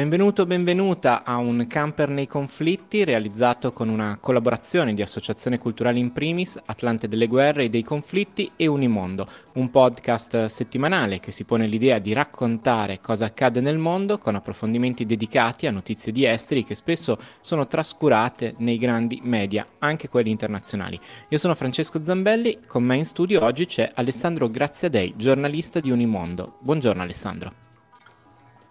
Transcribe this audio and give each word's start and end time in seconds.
Benvenuto, 0.00 0.46
benvenuta 0.46 1.24
a 1.24 1.36
un 1.36 1.66
camper 1.68 2.08
nei 2.08 2.26
conflitti 2.26 3.04
realizzato 3.04 3.70
con 3.70 3.90
una 3.90 4.16
collaborazione 4.18 4.94
di 4.94 5.02
Associazione 5.02 5.58
Culturale 5.58 5.98
in 5.98 6.10
Primis, 6.12 6.58
Atlante 6.64 7.06
delle 7.06 7.26
Guerre 7.26 7.64
e 7.64 7.68
dei 7.68 7.82
Conflitti 7.82 8.50
e 8.56 8.66
Unimondo, 8.66 9.28
un 9.56 9.70
podcast 9.70 10.46
settimanale 10.46 11.20
che 11.20 11.32
si 11.32 11.44
pone 11.44 11.66
l'idea 11.66 11.98
di 11.98 12.14
raccontare 12.14 13.02
cosa 13.02 13.26
accade 13.26 13.60
nel 13.60 13.76
mondo 13.76 14.16
con 14.16 14.34
approfondimenti 14.34 15.04
dedicati 15.04 15.66
a 15.66 15.70
notizie 15.70 16.12
di 16.12 16.24
esteri 16.24 16.64
che 16.64 16.74
spesso 16.74 17.18
sono 17.42 17.66
trascurate 17.66 18.54
nei 18.56 18.78
grandi 18.78 19.20
media, 19.22 19.66
anche 19.80 20.08
quelli 20.08 20.30
internazionali. 20.30 20.98
Io 21.28 21.36
sono 21.36 21.54
Francesco 21.54 22.02
Zambelli, 22.02 22.60
con 22.66 22.82
me 22.82 22.96
in 22.96 23.04
studio 23.04 23.44
oggi 23.44 23.66
c'è 23.66 23.92
Alessandro 23.92 24.48
Graziadei, 24.48 25.12
giornalista 25.18 25.78
di 25.78 25.90
Unimondo. 25.90 26.56
Buongiorno 26.60 27.02
Alessandro. 27.02 27.68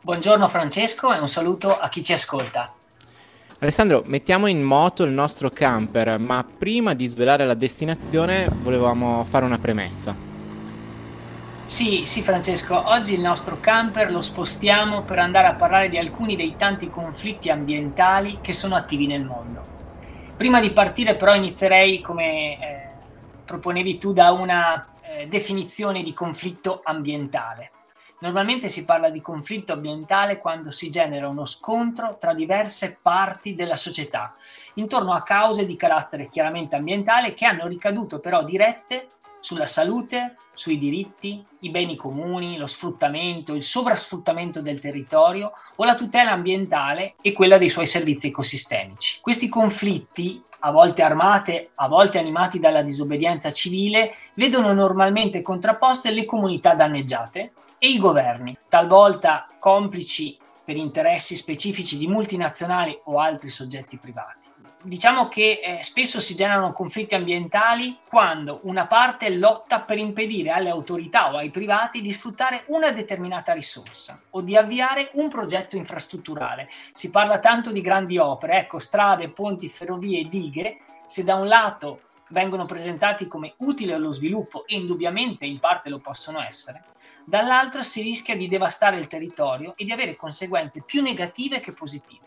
Buongiorno 0.01 0.47
Francesco 0.47 1.13
e 1.13 1.19
un 1.19 1.27
saluto 1.27 1.77
a 1.77 1.89
chi 1.89 2.01
ci 2.01 2.13
ascolta. 2.13 2.73
Alessandro, 3.59 4.01
mettiamo 4.05 4.47
in 4.47 4.63
moto 4.63 5.03
il 5.03 5.11
nostro 5.11 5.49
camper, 5.49 6.17
ma 6.17 6.45
prima 6.57 6.93
di 6.93 7.05
svelare 7.05 7.45
la 7.45 7.53
destinazione 7.53 8.47
volevamo 8.49 9.25
fare 9.25 9.43
una 9.43 9.57
premessa. 9.57 10.15
Sì, 11.65 12.03
sì 12.05 12.21
Francesco, 12.21 12.81
oggi 12.87 13.13
il 13.13 13.19
nostro 13.19 13.59
camper 13.59 14.09
lo 14.09 14.21
spostiamo 14.21 15.01
per 15.01 15.19
andare 15.19 15.47
a 15.47 15.55
parlare 15.55 15.89
di 15.89 15.97
alcuni 15.97 16.37
dei 16.37 16.55
tanti 16.55 16.89
conflitti 16.89 17.49
ambientali 17.49 18.39
che 18.39 18.53
sono 18.53 18.75
attivi 18.75 19.05
nel 19.05 19.25
mondo. 19.25 19.61
Prima 20.37 20.61
di 20.61 20.71
partire 20.71 21.15
però 21.15 21.35
inizierei, 21.35 21.99
come 21.99 22.53
eh, 22.53 22.93
proponevi 23.43 23.97
tu, 23.97 24.13
da 24.13 24.31
una 24.31 24.87
eh, 25.01 25.27
definizione 25.27 26.03
di 26.03 26.13
conflitto 26.13 26.79
ambientale. 26.85 27.71
Normalmente 28.21 28.67
si 28.67 28.83
parla 28.83 29.09
di 29.09 29.21
conflitto 29.21 29.71
ambientale 29.71 30.37
quando 30.37 30.71
si 30.71 30.89
genera 30.89 31.29
uno 31.29 31.45
scontro 31.45 32.17
tra 32.19 32.33
diverse 32.33 32.99
parti 33.01 33.55
della 33.55 33.77
società, 33.77 34.35
intorno 34.73 35.13
a 35.13 35.23
cause 35.23 35.65
di 35.65 35.77
carattere 35.77 36.27
chiaramente 36.27 36.75
ambientale 36.75 37.33
che 37.33 37.45
hanno 37.45 37.67
ricaduto 37.67 38.19
però 38.19 38.43
dirette 38.43 39.07
sulla 39.39 39.65
salute, 39.65 40.35
sui 40.53 40.77
diritti, 40.77 41.41
i 41.59 41.69
beni 41.69 41.95
comuni, 41.95 42.57
lo 42.57 42.65
sfruttamento, 42.65 43.53
il 43.53 43.63
sovrasfruttamento 43.63 44.61
del 44.61 44.81
territorio 44.81 45.53
o 45.75 45.85
la 45.85 45.95
tutela 45.95 46.31
ambientale 46.31 47.15
e 47.21 47.31
quella 47.31 47.57
dei 47.57 47.69
suoi 47.69 47.85
servizi 47.85 48.27
ecosistemici. 48.27 49.19
Questi 49.21 49.47
conflitti, 49.47 50.43
a 50.59 50.71
volte 50.71 51.03
armate, 51.03 51.69
a 51.75 51.87
volte 51.87 52.19
animati 52.19 52.59
dalla 52.59 52.81
disobbedienza 52.81 53.53
civile, 53.53 54.13
vedono 54.33 54.73
normalmente 54.73 55.41
contrapposte 55.41 56.11
le 56.11 56.25
comunità 56.25 56.73
danneggiate 56.73 57.53
e 57.79 57.89
i 57.89 57.97
governi, 57.97 58.55
talvolta 58.67 59.47
complici 59.57 60.37
per 60.63 60.75
interessi 60.75 61.35
specifici 61.35 61.97
di 61.97 62.05
multinazionali 62.05 62.99
o 63.05 63.19
altri 63.19 63.49
soggetti 63.49 63.97
privati. 63.97 64.47
Diciamo 64.81 65.27
che 65.27 65.59
eh, 65.61 65.83
spesso 65.83 66.21
si 66.21 66.35
generano 66.35 66.71
conflitti 66.71 67.13
ambientali 67.13 67.97
quando 68.07 68.61
una 68.63 68.87
parte 68.87 69.29
lotta 69.29 69.81
per 69.81 69.97
impedire 69.97 70.51
alle 70.51 70.69
autorità 70.69 71.33
o 71.33 71.37
ai 71.37 71.49
privati 71.49 71.99
di 71.99 72.13
sfruttare 72.13 72.63
una 72.67 72.91
determinata 72.91 73.51
risorsa 73.51 74.21
o 74.29 74.41
di 74.41 74.55
avviare 74.55 75.09
un 75.13 75.27
progetto 75.27 75.75
infrastrutturale. 75.75 76.69
Si 76.93 77.09
parla 77.09 77.39
tanto 77.39 77.71
di 77.71 77.81
grandi 77.81 78.17
opere, 78.17 78.59
ecco, 78.59 78.79
strade, 78.79 79.29
ponti, 79.31 79.67
ferrovie, 79.67 80.29
dighe. 80.29 80.77
Se 81.07 81.25
da 81.25 81.35
un 81.35 81.47
lato 81.47 82.01
vengono 82.29 82.65
presentati 82.65 83.27
come 83.27 83.55
utili 83.57 83.91
allo 83.91 84.11
sviluppo 84.11 84.65
e 84.65 84.75
indubbiamente 84.75 85.45
in 85.45 85.59
parte 85.59 85.89
lo 85.89 85.99
possono 85.99 86.41
essere, 86.41 86.83
dall'altro 87.29 87.83
si 87.83 88.01
rischia 88.01 88.35
di 88.35 88.47
devastare 88.47 88.97
il 88.97 89.05
territorio 89.05 89.73
e 89.77 89.85
di 89.85 89.91
avere 89.91 90.15
conseguenze 90.15 90.81
più 90.81 91.03
negative 91.03 91.59
che 91.59 91.73
positive. 91.73 92.25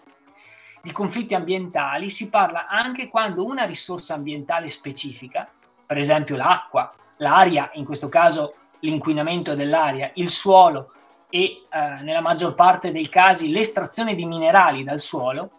Di 0.80 0.92
conflitti 0.92 1.34
ambientali 1.34 2.08
si 2.08 2.30
parla 2.30 2.68
anche 2.68 3.08
quando 3.08 3.44
una 3.44 3.64
risorsa 3.64 4.14
ambientale 4.14 4.70
specifica, 4.70 5.50
per 5.84 5.98
esempio 5.98 6.36
l'acqua, 6.36 6.94
l'aria, 7.16 7.70
in 7.74 7.84
questo 7.84 8.08
caso 8.08 8.54
l'inquinamento 8.80 9.56
dell'aria, 9.56 10.12
il 10.14 10.30
suolo 10.30 10.92
e 11.28 11.62
eh, 11.68 12.00
nella 12.02 12.20
maggior 12.20 12.54
parte 12.54 12.92
dei 12.92 13.08
casi 13.08 13.50
l'estrazione 13.50 14.14
di 14.14 14.24
minerali 14.24 14.84
dal 14.84 15.00
suolo, 15.00 15.54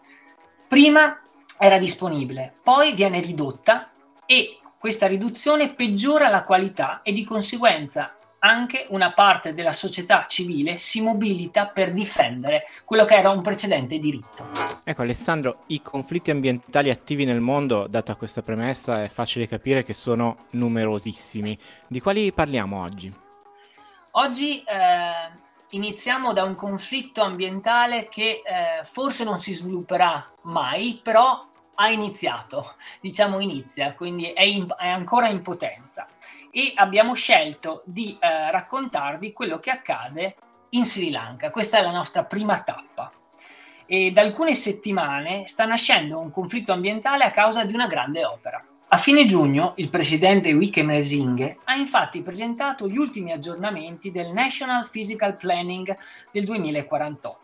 prima 0.66 1.20
era 1.58 1.76
disponibile, 1.76 2.54
poi 2.62 2.94
viene 2.94 3.20
ridotta 3.20 3.90
e 4.24 4.58
questa 4.78 5.06
riduzione 5.06 5.74
peggiora 5.74 6.30
la 6.30 6.42
qualità 6.42 7.02
e 7.02 7.12
di 7.12 7.24
conseguenza 7.24 8.14
anche 8.44 8.86
una 8.90 9.12
parte 9.12 9.54
della 9.54 9.72
società 9.72 10.26
civile 10.26 10.76
si 10.76 11.00
mobilita 11.00 11.66
per 11.66 11.92
difendere 11.92 12.66
quello 12.84 13.06
che 13.06 13.14
era 13.14 13.30
un 13.30 13.40
precedente 13.40 13.98
diritto. 13.98 14.46
Ecco 14.84 15.00
Alessandro, 15.00 15.60
i 15.68 15.80
conflitti 15.80 16.30
ambientali 16.30 16.90
attivi 16.90 17.24
nel 17.24 17.40
mondo, 17.40 17.86
data 17.88 18.14
questa 18.16 18.42
premessa, 18.42 19.02
è 19.02 19.08
facile 19.08 19.48
capire 19.48 19.82
che 19.82 19.94
sono 19.94 20.36
numerosissimi. 20.50 21.58
Di 21.88 22.00
quali 22.00 22.32
parliamo 22.32 22.82
oggi? 22.82 23.12
Oggi 24.12 24.62
eh, 24.62 25.30
iniziamo 25.70 26.34
da 26.34 26.44
un 26.44 26.54
conflitto 26.54 27.22
ambientale 27.22 28.08
che 28.08 28.42
eh, 28.44 28.84
forse 28.84 29.24
non 29.24 29.38
si 29.38 29.54
svilupperà 29.54 30.32
mai, 30.42 31.00
però 31.02 31.48
ha 31.76 31.88
iniziato, 31.88 32.74
diciamo 33.00 33.40
inizia, 33.40 33.94
quindi 33.94 34.26
è, 34.32 34.42
in, 34.42 34.66
è 34.78 34.86
ancora 34.86 35.28
in 35.28 35.40
potenza 35.40 36.06
e 36.56 36.72
abbiamo 36.76 37.14
scelto 37.14 37.82
di 37.84 38.16
eh, 38.20 38.52
raccontarvi 38.52 39.32
quello 39.32 39.58
che 39.58 39.70
accade 39.70 40.36
in 40.70 40.84
Sri 40.84 41.10
Lanka. 41.10 41.50
Questa 41.50 41.78
è 41.78 41.82
la 41.82 41.90
nostra 41.90 42.22
prima 42.22 42.60
tappa. 42.62 43.10
E 43.86 44.12
da 44.12 44.20
alcune 44.20 44.54
settimane 44.54 45.48
sta 45.48 45.64
nascendo 45.64 46.20
un 46.20 46.30
conflitto 46.30 46.72
ambientale 46.72 47.24
a 47.24 47.32
causa 47.32 47.64
di 47.64 47.74
una 47.74 47.88
grande 47.88 48.24
opera. 48.24 48.64
A 48.86 48.96
fine 48.96 49.24
giugno 49.24 49.72
il 49.78 49.88
presidente 49.88 50.52
Wickremesinghe 50.52 51.58
ha 51.64 51.74
infatti 51.74 52.20
presentato 52.20 52.86
gli 52.86 52.98
ultimi 52.98 53.32
aggiornamenti 53.32 54.12
del 54.12 54.30
National 54.30 54.88
Physical 54.88 55.36
Planning 55.36 55.96
del 56.30 56.44
2048, 56.44 57.38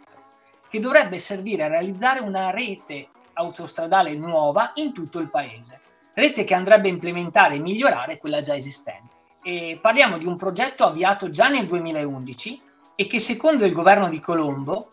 che 0.69 0.79
dovrebbe 0.79 1.19
servire 1.19 1.65
a 1.65 1.69
realizzare 1.69 2.21
una 2.21 2.51
rete 2.51 3.09
autostradale 3.33 4.15
nuova 4.15 4.71
in 4.75 4.93
tutto 4.93 5.19
il 5.19 5.29
paese, 5.29 5.81
rete 6.15 6.45
che 6.45 6.55
andrebbe 6.55 6.89
a 6.89 6.93
implementare 6.93 7.55
e 7.55 7.61
migliorare 7.61 8.19
quella 8.19 8.41
già 8.41 8.55
esistente. 8.55 9.15
E 9.43 9.79
parliamo 9.81 10.19
di 10.19 10.27
un 10.27 10.37
progetto 10.37 10.85
avviato 10.85 11.31
già 11.31 11.49
nel 11.49 11.67
2011 11.67 12.61
e 12.95 13.07
che 13.07 13.19
secondo 13.19 13.65
il 13.65 13.73
governo 13.73 14.09
di 14.09 14.21
Colombo 14.21 14.91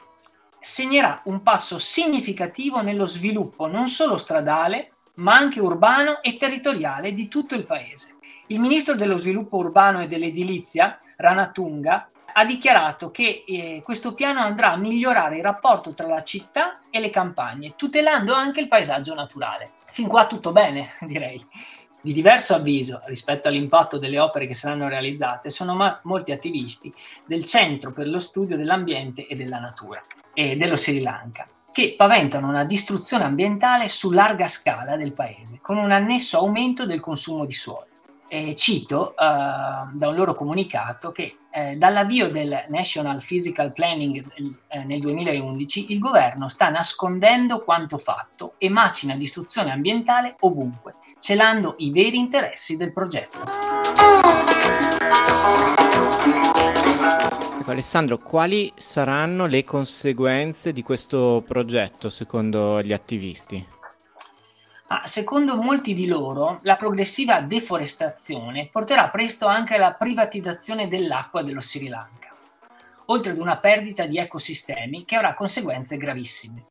segnerà 0.59 1.21
un 1.25 1.43
passo 1.43 1.79
significativo 1.79 2.81
nello 2.81 3.05
sviluppo 3.05 3.67
non 3.67 3.87
solo 3.87 4.17
stradale, 4.17 4.91
ma 5.15 5.35
anche 5.35 5.59
urbano 5.59 6.21
e 6.21 6.37
territoriale 6.37 7.11
di 7.11 7.27
tutto 7.27 7.55
il 7.55 7.65
paese. 7.65 8.15
Il 8.47 8.59
ministro 8.59 8.95
dello 8.95 9.17
sviluppo 9.17 9.57
urbano 9.57 10.01
e 10.01 10.07
dell'edilizia, 10.07 10.99
Rana 11.17 11.49
Tunga, 11.49 12.09
ha 12.33 12.45
dichiarato 12.45 13.09
che 13.09 13.43
eh, 13.47 13.81
questo 13.83 14.13
piano 14.13 14.41
andrà 14.41 14.71
a 14.71 14.77
migliorare 14.77 15.37
il 15.37 15.43
rapporto 15.43 15.93
tra 15.93 16.05
la 16.05 16.23
città 16.23 16.79
e 16.89 16.99
le 16.99 17.09
campagne, 17.09 17.73
tutelando 17.75 18.33
anche 18.33 18.59
il 18.59 18.67
paesaggio 18.67 19.15
naturale. 19.15 19.71
Fin 19.97 20.07
qua 20.07 20.27
tutto 20.27 20.51
bene, 20.51 20.89
direi. 21.01 21.43
Di 21.99 22.13
diverso 22.13 22.53
avviso 22.53 23.01
rispetto 23.05 23.47
all'impatto 23.47 23.97
delle 23.97 24.19
opere 24.19 24.45
che 24.45 24.53
saranno 24.53 24.87
realizzate 24.87 25.49
sono 25.49 25.73
ma- 25.73 25.99
molti 26.03 26.31
attivisti 26.31 26.93
del 27.25 27.45
Centro 27.45 27.91
per 27.91 28.07
lo 28.07 28.19
Studio 28.19 28.55
dell'Ambiente 28.55 29.25
e 29.25 29.33
della 29.33 29.57
Natura 29.57 29.99
e 30.35 30.55
dello 30.55 30.75
Sri 30.75 31.01
Lanka, 31.01 31.47
che 31.71 31.95
paventano 31.97 32.47
una 32.47 32.63
distruzione 32.63 33.23
ambientale 33.23 33.89
su 33.89 34.11
larga 34.11 34.47
scala 34.47 34.95
del 34.97 35.13
paese, 35.13 35.57
con 35.61 35.77
un 35.77 35.89
annesso 35.89 36.37
aumento 36.37 36.85
del 36.85 36.99
consumo 36.99 37.45
di 37.45 37.53
suolo. 37.53 37.87
E 38.29 38.55
cito 38.55 39.13
uh, 39.15 39.95
da 39.95 40.07
un 40.09 40.15
loro 40.15 40.33
comunicato 40.33 41.11
che 41.11 41.37
eh, 41.57 41.75
dall'avvio 41.75 42.29
del 42.29 42.65
National 42.69 43.23
Physical 43.25 43.73
Planning 43.73 44.23
eh, 44.67 44.83
nel 44.83 44.99
2011 44.99 45.91
il 45.91 45.97
governo 45.97 46.49
sta 46.49 46.69
nascondendo 46.69 47.63
quanto 47.63 47.97
fatto 47.97 48.53
e 48.59 48.69
macina 48.69 49.15
distruzione 49.15 49.71
ambientale 49.71 50.35
ovunque, 50.41 50.95
celando 51.19 51.73
i 51.79 51.89
veri 51.91 52.17
interessi 52.17 52.77
del 52.77 52.93
progetto. 52.93 53.39
Ecco, 57.59 57.71
Alessandro, 57.71 58.17
quali 58.19 58.71
saranno 58.77 59.45
le 59.47 59.63
conseguenze 59.63 60.71
di 60.71 60.83
questo 60.83 61.43
progetto 61.45 62.09
secondo 62.09 62.81
gli 62.83 62.93
attivisti? 62.93 63.76
Ma 64.89 65.05
secondo 65.05 65.57
molti 65.57 65.93
di 65.93 66.07
loro, 66.07 66.59
la 66.61 66.77
progressiva 66.77 67.41
deforestazione 67.41 68.69
porterà 68.71 69.09
presto 69.09 69.45
anche 69.45 69.75
alla 69.75 69.91
privatizzazione 69.91 70.87
dell'acqua 70.87 71.43
dello 71.43 71.59
Sri 71.59 71.89
Lanka, 71.89 72.29
oltre 73.07 73.31
ad 73.33 73.37
una 73.37 73.57
perdita 73.57 74.05
di 74.05 74.17
ecosistemi 74.17 75.03
che 75.03 75.17
avrà 75.17 75.33
conseguenze 75.33 75.97
gravissime. 75.97 76.67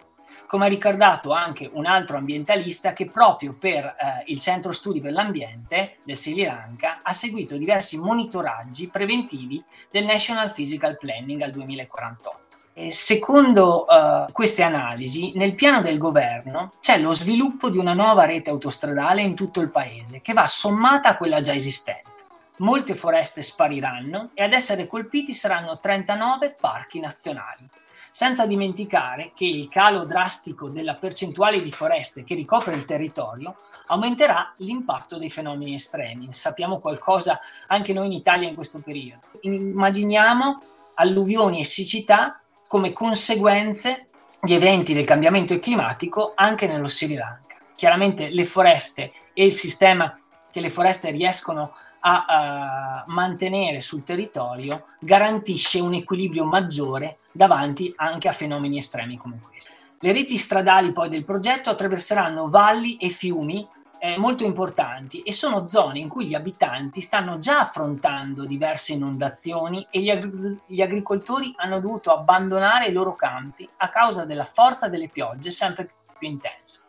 Come 0.46 0.64
ha 0.64 0.68
ricordato 0.68 1.32
anche 1.32 1.68
un 1.70 1.84
altro 1.84 2.16
ambientalista 2.16 2.94
che 2.94 3.04
proprio 3.04 3.52
per 3.52 3.84
eh, 3.84 4.22
il 4.26 4.38
Centro 4.38 4.72
Studi 4.72 5.00
per 5.02 5.12
l'Ambiente 5.12 5.96
del 6.02 6.16
Sri 6.16 6.42
Lanka 6.42 6.98
ha 7.02 7.12
seguito 7.12 7.58
diversi 7.58 7.98
monitoraggi 7.98 8.88
preventivi 8.88 9.62
del 9.90 10.06
National 10.06 10.50
Physical 10.50 10.96
Planning 10.96 11.42
al 11.42 11.50
2048 11.50 12.45
secondo 12.90 13.86
uh, 13.88 14.30
queste 14.32 14.62
analisi, 14.62 15.32
nel 15.34 15.54
piano 15.54 15.80
del 15.80 15.96
governo 15.96 16.72
c'è 16.80 16.98
lo 16.98 17.12
sviluppo 17.12 17.70
di 17.70 17.78
una 17.78 17.94
nuova 17.94 18.26
rete 18.26 18.50
autostradale 18.50 19.22
in 19.22 19.34
tutto 19.34 19.60
il 19.60 19.70
paese 19.70 20.20
che 20.20 20.34
va 20.34 20.46
sommata 20.46 21.08
a 21.08 21.16
quella 21.16 21.40
già 21.40 21.54
esistente. 21.54 22.10
Molte 22.58 22.94
foreste 22.94 23.42
spariranno 23.42 24.30
e 24.34 24.42
ad 24.42 24.52
essere 24.52 24.86
colpiti 24.86 25.32
saranno 25.32 25.78
39 25.78 26.56
parchi 26.60 27.00
nazionali. 27.00 27.66
Senza 28.10 28.46
dimenticare 28.46 29.32
che 29.34 29.44
il 29.44 29.68
calo 29.68 30.04
drastico 30.04 30.68
della 30.68 30.94
percentuale 30.94 31.62
di 31.62 31.70
foreste 31.70 32.24
che 32.24 32.34
ricopre 32.34 32.74
il 32.74 32.84
territorio 32.84 33.56
aumenterà 33.86 34.52
l'impatto 34.58 35.16
dei 35.16 35.30
fenomeni 35.30 35.74
estremi. 35.74 36.28
Sappiamo 36.32 36.78
qualcosa 36.78 37.40
anche 37.68 37.94
noi 37.94 38.06
in 38.06 38.12
Italia 38.12 38.48
in 38.48 38.54
questo 38.54 38.80
periodo. 38.80 39.26
Immaginiamo 39.40 40.62
alluvioni 40.94 41.60
e 41.60 41.64
siccità 41.64 42.40
come 42.68 42.92
conseguenze 42.92 44.08
di 44.40 44.54
eventi 44.54 44.94
del 44.94 45.04
cambiamento 45.04 45.58
climatico 45.58 46.32
anche 46.34 46.66
nello 46.66 46.86
Sri 46.86 47.14
Lanka. 47.14 47.56
Chiaramente 47.74 48.28
le 48.28 48.44
foreste 48.44 49.12
e 49.32 49.44
il 49.44 49.52
sistema 49.52 50.18
che 50.50 50.60
le 50.60 50.70
foreste 50.70 51.10
riescono 51.10 51.74
a 52.00 53.04
uh, 53.06 53.10
mantenere 53.12 53.80
sul 53.80 54.04
territorio 54.04 54.84
garantisce 55.00 55.80
un 55.80 55.94
equilibrio 55.94 56.44
maggiore 56.44 57.18
davanti 57.32 57.92
anche 57.96 58.28
a 58.28 58.32
fenomeni 58.32 58.78
estremi 58.78 59.16
come 59.16 59.40
questi. 59.40 59.72
Le 59.98 60.12
reti 60.12 60.36
stradali 60.36 60.92
poi 60.92 61.08
del 61.08 61.24
progetto 61.24 61.70
attraverseranno 61.70 62.48
valli 62.48 62.96
e 62.96 63.08
fiumi 63.08 63.66
eh, 64.06 64.18
molto 64.18 64.44
importanti 64.44 65.22
e 65.22 65.32
sono 65.32 65.66
zone 65.66 65.98
in 65.98 66.08
cui 66.08 66.26
gli 66.26 66.34
abitanti 66.34 67.00
stanno 67.00 67.38
già 67.38 67.60
affrontando 67.60 68.44
diverse 68.44 68.92
inondazioni 68.92 69.86
e 69.90 70.00
gli, 70.00 70.10
agri- 70.10 70.60
gli 70.66 70.80
agricoltori 70.80 71.52
hanno 71.56 71.80
dovuto 71.80 72.12
abbandonare 72.12 72.86
i 72.86 72.92
loro 72.92 73.16
campi 73.16 73.68
a 73.78 73.88
causa 73.88 74.24
della 74.24 74.44
forza 74.44 74.88
delle 74.88 75.08
piogge 75.08 75.50
sempre 75.50 75.88
più 76.16 76.28
intense. 76.28 76.84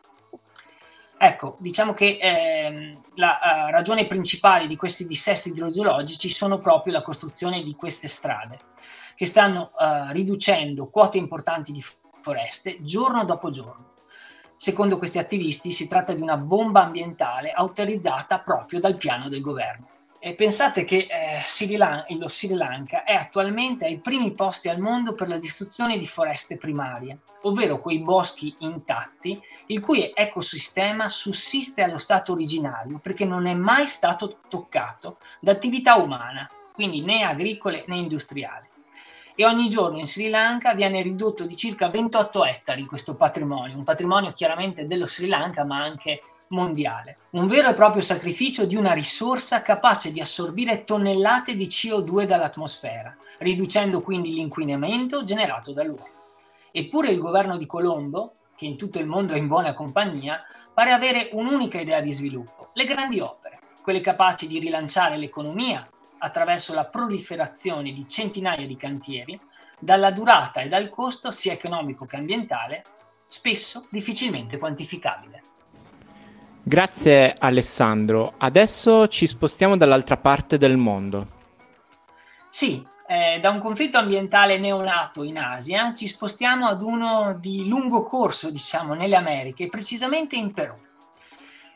Ecco, 1.20 1.56
diciamo 1.60 1.94
che 1.94 2.20
eh, 2.22 2.98
la 3.16 3.40
uh, 3.42 3.72
ragione 3.72 4.06
principale 4.06 4.68
di 4.68 4.76
questi 4.76 5.08
dissesti 5.08 5.50
idrogeologici 5.50 6.30
sono 6.30 6.60
proprio 6.60 6.94
la 6.94 7.02
costruzione 7.02 7.64
di 7.64 7.76
queste 7.76 8.08
strade, 8.08 8.60
che 9.16 9.26
stanno 9.26 9.72
uh, 9.74 10.12
riducendo 10.12 10.90
quote 10.90 11.18
importanti 11.18 11.72
di 11.72 11.84
foreste 12.22 12.78
giorno 12.84 13.26
dopo 13.26 13.50
giorno. 13.50 13.87
Secondo 14.60 14.98
questi 14.98 15.20
attivisti 15.20 15.70
si 15.70 15.88
tratta 15.88 16.14
di 16.14 16.22
una 16.22 16.36
bomba 16.36 16.84
ambientale 16.84 17.52
autorizzata 17.52 18.40
proprio 18.40 18.80
dal 18.80 18.98
piano 18.98 19.30
del 19.30 19.40
governo. 19.40 19.86
E 20.20 20.34
pensate 20.34 20.84
che 20.84 21.08
eh, 21.10 21.44
Sri 21.46 21.78
Lanka, 21.78 22.12
lo 22.16 22.28
Sri 22.28 22.56
Lanka 22.56 23.04
è 23.04 23.14
attualmente 23.14 23.86
ai 23.86 24.00
primi 24.00 24.32
posti 24.32 24.68
al 24.68 24.80
mondo 24.80 25.14
per 25.14 25.28
la 25.28 25.38
distruzione 25.38 26.00
di 26.00 26.08
foreste 26.08 26.58
primarie, 26.58 27.20
ovvero 27.44 27.80
quei 27.80 28.00
boschi 28.00 28.56
intatti 28.60 29.40
il 29.68 29.80
cui 29.80 30.12
ecosistema 30.14 31.08
sussiste 31.08 31.84
allo 31.84 32.00
stato 32.00 32.32
originario 32.32 32.98
perché 32.98 33.26
non 33.26 33.46
è 33.46 33.54
mai 33.54 33.86
stato 33.86 34.40
toccato 34.50 35.18
da 35.40 35.52
attività 35.52 35.98
umana, 35.98 36.50
quindi 36.74 37.04
né 37.04 37.22
agricole 37.22 37.84
né 37.86 37.98
industriali 37.98 38.67
e 39.40 39.46
ogni 39.46 39.70
giorno 39.70 40.00
in 40.00 40.08
Sri 40.08 40.30
Lanka 40.30 40.74
viene 40.74 41.00
ridotto 41.04 41.46
di 41.46 41.56
circa 41.56 41.90
28 41.90 42.44
ettari 42.44 42.86
questo 42.86 43.14
patrimonio, 43.14 43.78
un 43.78 43.84
patrimonio 43.84 44.32
chiaramente 44.34 44.88
dello 44.88 45.06
Sri 45.06 45.28
Lanka 45.28 45.64
ma 45.64 45.80
anche 45.80 46.24
mondiale. 46.48 47.18
Un 47.32 47.46
vero 47.46 47.70
e 47.70 47.76
proprio 47.76 48.02
sacrificio 48.02 48.66
di 48.66 48.76
una 48.76 48.94
risorsa 48.94 49.62
capace 49.62 50.12
di 50.12 50.20
assorbire 50.20 50.84
tonnellate 50.84 51.56
di 51.56 51.68
CO2 51.68 52.24
dall'atmosfera, 52.26 53.16
riducendo 53.38 54.02
quindi 54.02 54.34
l'inquinamento 54.34 55.22
generato 55.22 55.72
dall'uomo. 55.72 56.10
Eppure 56.72 57.12
il 57.12 57.20
governo 57.20 57.58
di 57.58 57.68
Colombo, 57.68 58.38
che 58.56 58.66
in 58.66 58.76
tutto 58.76 58.98
il 58.98 59.06
mondo 59.06 59.34
è 59.34 59.38
in 59.38 59.46
buona 59.46 59.76
compagnia, 59.76 60.42
pare 60.74 60.94
avere 60.94 61.30
un'unica 61.34 61.80
idea 61.80 62.02
di 62.02 62.12
sviluppo, 62.12 62.72
le 62.74 62.86
grandi 62.86 63.20
opere, 63.20 63.60
quelle 63.84 64.02
capaci 64.02 64.48
di 64.48 64.58
rilanciare 64.58 65.16
l'economia, 65.16 65.88
attraverso 66.20 66.74
la 66.74 66.86
proliferazione 66.86 67.92
di 67.92 68.08
centinaia 68.08 68.66
di 68.66 68.76
cantieri, 68.76 69.40
dalla 69.80 70.12
durata 70.12 70.62
e 70.62 70.70
dal 70.70 70.90
costo 70.90 71.32
sia 71.32 71.54
economico 71.54 72.06
che 72.06 72.18
ambientale, 72.18 72.84
spesso 73.28 73.88
difficilmente 73.90 74.58
quantificabile. 74.58 75.42
Grazie 76.64 77.34
Alessandro. 77.38 78.34
Adesso 78.38 79.08
ci 79.08 79.26
spostiamo 79.26 79.78
dall'altra 79.78 80.18
parte 80.18 80.58
del 80.58 80.76
mondo. 80.76 81.36
Sì, 82.50 82.86
eh, 83.08 83.40
da 83.40 83.52
un 83.52 83.60
conflitto 83.60 83.98
ambientale 83.98 84.58
neonato 84.58 85.24
in 85.24 85.38
Asia 85.38 85.94
ci 85.94 86.08
spostiamo 86.08 86.68
ad 86.68 86.82
uno 86.82 87.38
di 87.40 87.66
lungo 87.66 88.04
corso, 88.04 88.50
diciamo, 88.50 88.94
nelle 88.96 89.16
Americhe, 89.16 89.68
precisamente 89.68 90.36
in 90.36 90.52
Perù. 90.52 90.74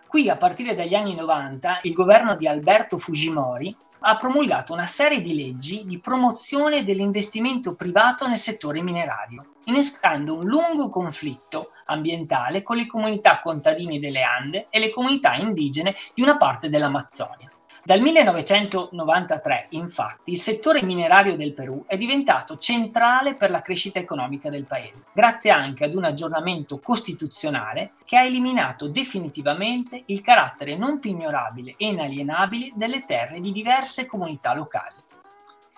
Qui, 0.07 0.27
a 0.27 0.35
partire 0.35 0.75
dagli 0.75 0.93
anni 0.93 1.15
90, 1.15 1.79
il 1.83 1.93
governo 1.93 2.35
di 2.35 2.45
Alberto 2.45 2.97
Fujimori 2.97 3.73
ha 4.03 4.17
promulgato 4.17 4.73
una 4.73 4.87
serie 4.87 5.21
di 5.21 5.35
leggi 5.35 5.85
di 5.85 5.99
promozione 5.99 6.83
dell'investimento 6.83 7.75
privato 7.75 8.27
nel 8.27 8.39
settore 8.39 8.81
minerario, 8.81 9.53
innescando 9.65 10.35
un 10.35 10.45
lungo 10.45 10.89
conflitto 10.89 11.71
ambientale 11.85 12.63
con 12.63 12.77
le 12.77 12.87
comunità 12.87 13.39
contadine 13.39 13.99
delle 13.99 14.23
Ande 14.23 14.67
e 14.69 14.79
le 14.79 14.89
comunità 14.89 15.35
indigene 15.35 15.95
di 16.15 16.21
una 16.21 16.37
parte 16.37 16.69
dell'Amazzonia. 16.69 17.51
Dal 17.83 17.99
1993, 17.99 19.65
infatti, 19.69 20.33
il 20.33 20.39
settore 20.39 20.83
minerario 20.83 21.35
del 21.35 21.53
Perù 21.53 21.83
è 21.87 21.97
diventato 21.97 22.55
centrale 22.57 23.33
per 23.33 23.49
la 23.49 23.63
crescita 23.63 23.97
economica 23.97 24.51
del 24.51 24.67
paese, 24.67 25.05
grazie 25.11 25.49
anche 25.49 25.85
ad 25.85 25.95
un 25.95 26.03
aggiornamento 26.03 26.77
costituzionale 26.77 27.93
che 28.05 28.17
ha 28.17 28.23
eliminato 28.23 28.87
definitivamente 28.87 30.03
il 30.05 30.21
carattere 30.21 30.77
non 30.77 30.99
pignorabile 30.99 31.73
e 31.75 31.87
inalienabile 31.87 32.71
delle 32.75 33.03
terre 33.03 33.39
di 33.39 33.51
diverse 33.51 34.05
comunità 34.05 34.53
locali. 34.53 34.93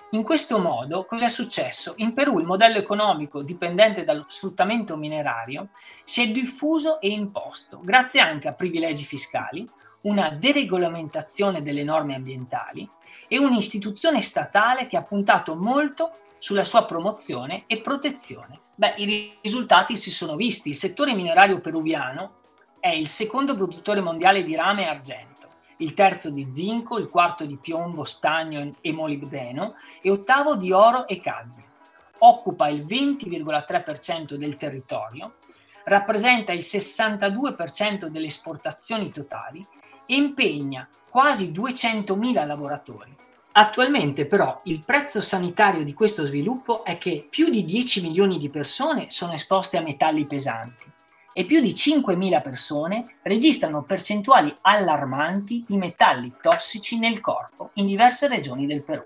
In 0.09 0.23
questo 0.23 0.59
modo, 0.59 1.05
cosa 1.05 1.27
è 1.27 1.29
successo? 1.29 1.93
In 1.97 2.13
Perù 2.13 2.37
il 2.37 2.45
modello 2.45 2.79
economico 2.79 3.41
dipendente 3.41 4.03
dallo 4.03 4.25
sfruttamento 4.27 4.97
minerario 4.97 5.69
si 6.03 6.21
è 6.21 6.29
diffuso 6.29 6.99
e 6.99 7.07
imposto, 7.07 7.79
grazie 7.81 8.19
anche 8.19 8.49
a 8.49 8.53
privilegi 8.53 9.05
fiscali, 9.05 9.65
una 10.03 10.29
deregolamentazione 10.29 11.61
delle 11.61 11.83
norme 11.83 12.15
ambientali 12.15 12.89
e 13.27 13.37
un'istituzione 13.37 14.21
statale 14.21 14.87
che 14.87 14.97
ha 14.97 15.03
puntato 15.03 15.55
molto 15.55 16.11
sulla 16.37 16.63
sua 16.63 16.85
promozione 16.85 17.63
e 17.67 17.81
protezione. 17.81 18.59
Beh, 18.75 18.95
i 18.97 19.37
risultati 19.41 19.95
si 19.95 20.11
sono 20.11 20.35
visti. 20.35 20.69
Il 20.69 20.75
settore 20.75 21.13
minerario 21.13 21.61
peruviano 21.61 22.39
è 22.79 22.89
il 22.89 23.07
secondo 23.07 23.55
produttore 23.55 24.01
mondiale 24.01 24.43
di 24.43 24.55
rame 24.55 24.83
e 24.83 24.87
argento, 24.87 25.47
il 25.77 25.93
terzo 25.93 26.29
di 26.29 26.49
zinco, 26.51 26.97
il 26.97 27.09
quarto 27.09 27.45
di 27.45 27.57
piombo, 27.57 28.03
stagno 28.03 28.71
e 28.81 28.91
molibdeno 28.91 29.75
e 30.01 30.09
ottavo 30.09 30.55
di 30.55 30.71
oro 30.71 31.07
e 31.07 31.17
cadmio. 31.19 31.63
Occupa 32.19 32.67
il 32.67 32.85
20,3% 32.85 34.33
del 34.35 34.57
territorio, 34.57 35.35
rappresenta 35.85 36.51
il 36.51 36.59
62% 36.59 38.05
delle 38.05 38.27
esportazioni 38.27 39.11
totali 39.11 39.65
impegna 40.07 40.87
quasi 41.09 41.51
200.000 41.51 42.45
lavoratori. 42.45 43.15
Attualmente 43.55 44.25
però 44.25 44.59
il 44.63 44.83
prezzo 44.83 45.21
sanitario 45.21 45.83
di 45.83 45.93
questo 45.93 46.25
sviluppo 46.25 46.83
è 46.83 46.97
che 46.97 47.27
più 47.29 47.49
di 47.49 47.63
10 47.63 48.01
milioni 48.01 48.39
di 48.39 48.49
persone 48.49 49.07
sono 49.09 49.33
esposte 49.33 49.77
a 49.77 49.81
metalli 49.81 50.25
pesanti 50.25 50.91
e 51.33 51.45
più 51.45 51.61
di 51.61 51.73
5.000 51.73 52.41
persone 52.41 53.15
registrano 53.21 53.83
percentuali 53.83 54.53
allarmanti 54.61 55.65
di 55.67 55.77
metalli 55.77 56.33
tossici 56.41 56.97
nel 56.97 57.19
corpo 57.19 57.71
in 57.73 57.85
diverse 57.85 58.27
regioni 58.27 58.65
del 58.65 58.83
Perù. 58.83 59.03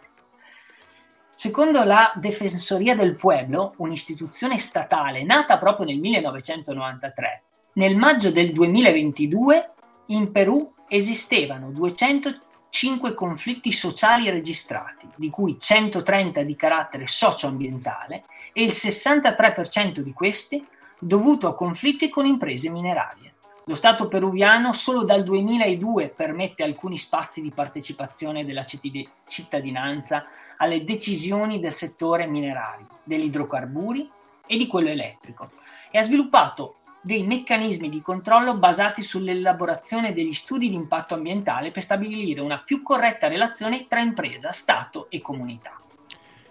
Secondo 1.39 1.83
la 1.83 2.13
Defensoria 2.15 2.95
del 2.95 3.13
Pueblo, 3.13 3.75
un'istituzione 3.77 4.57
statale 4.57 5.21
nata 5.21 5.59
proprio 5.59 5.85
nel 5.85 5.99
1993, 5.99 7.43
nel 7.73 7.95
maggio 7.95 8.31
del 8.31 8.51
2022 8.51 9.69
in 10.07 10.31
Perù 10.31 10.73
esistevano 10.87 11.69
205 11.69 13.13
conflitti 13.13 13.71
sociali 13.71 14.31
registrati, 14.31 15.07
di 15.15 15.29
cui 15.29 15.59
130 15.59 16.41
di 16.41 16.55
carattere 16.55 17.05
socioambientale 17.05 18.23
e 18.51 18.63
il 18.63 18.71
63% 18.71 19.99
di 19.99 20.13
questi 20.13 20.65
dovuto 20.97 21.47
a 21.47 21.53
conflitti 21.53 22.09
con 22.09 22.25
imprese 22.25 22.71
minerarie. 22.71 23.26
Lo 23.67 23.75
Stato 23.75 24.07
peruviano 24.07 24.71
solo 24.71 25.03
dal 25.03 25.23
2002 25.23 26.07
permette 26.07 26.63
alcuni 26.63 26.97
spazi 26.97 27.41
di 27.41 27.51
partecipazione 27.51 28.45
della 28.45 28.63
cittadinanza 28.63 30.25
alle 30.55 30.85
decisioni 30.85 31.59
del 31.59 31.73
settore 31.73 32.27
minerario, 32.27 32.87
degli 33.03 33.25
idrocarburi 33.25 34.09
e 34.45 34.55
di 34.55 34.67
quello 34.67 34.87
elettrico 34.87 35.49
e 35.91 35.97
ha 35.97 36.01
sviluppato 36.01 36.75
dei 37.01 37.23
meccanismi 37.23 37.89
di 37.89 38.01
controllo 38.01 38.55
basati 38.55 39.03
sull'elaborazione 39.03 40.13
degli 40.13 40.33
studi 40.33 40.69
di 40.69 40.75
impatto 40.75 41.13
ambientale 41.13 41.71
per 41.71 41.83
stabilire 41.83 42.39
una 42.39 42.59
più 42.59 42.81
corretta 42.81 43.27
relazione 43.27 43.85
tra 43.85 43.99
impresa, 43.99 44.53
Stato 44.53 45.07
e 45.09 45.19
comunità. 45.19 45.75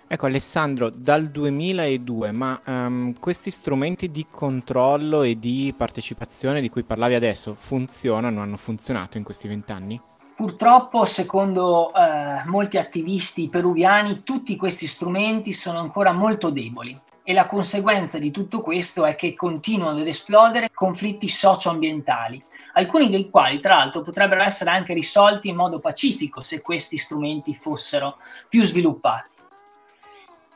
Ecco 0.09 0.27
Alessandro, 0.27 0.89
dal 0.89 1.27
2002, 1.31 2.31
ma 2.31 2.61
um, 2.65 3.13
questi 3.19 3.51
strumenti 3.51 4.09
di 4.09 4.25
controllo 4.31 5.23
e 5.23 5.37
di 5.37 5.75
partecipazione 5.77 6.61
di 6.61 6.69
cui 6.69 6.85
parlavi 6.85 7.15
adesso 7.15 7.57
funzionano, 7.59 8.41
hanno 8.41 8.57
funzionato 8.57 9.19
in 9.19 9.25
questi 9.25 9.49
vent'anni? 9.49 10.01
Purtroppo, 10.37 11.05
secondo 11.07 11.93
eh, 11.93 12.43
molti 12.45 12.79
attivisti 12.79 13.49
peruviani, 13.49 14.23
tutti 14.23 14.55
questi 14.55 14.87
strumenti 14.87 15.53
sono 15.53 15.81
ancora 15.81 16.13
molto 16.13 16.51
deboli 16.51 16.97
e 17.25 17.33
la 17.33 17.47
conseguenza 17.47 18.19
di 18.21 18.31
tutto 18.31 18.61
questo 18.61 19.05
è 19.05 19.17
che 19.17 19.35
continuano 19.35 19.99
ad 19.99 20.07
esplodere 20.07 20.71
conflitti 20.73 21.27
socio-ambientali, 21.27 22.41
alcuni 22.75 23.11
dei 23.11 23.29
quali 23.29 23.59
tra 23.59 23.79
l'altro 23.79 24.03
potrebbero 24.03 24.43
essere 24.43 24.71
anche 24.71 24.95
risolti 24.95 25.49
in 25.49 25.57
modo 25.57 25.81
pacifico 25.81 26.43
se 26.43 26.63
questi 26.63 26.97
strumenti 26.97 27.53
fossero 27.55 28.19
più 28.49 28.63
sviluppati. 28.63 29.36